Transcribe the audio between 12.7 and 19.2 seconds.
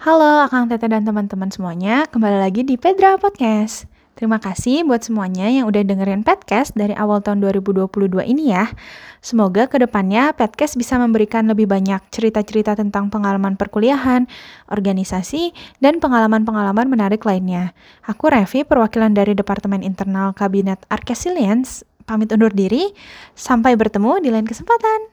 tentang pengalaman perkuliahan, organisasi, dan pengalaman-pengalaman menarik lainnya. Aku Revi, perwakilan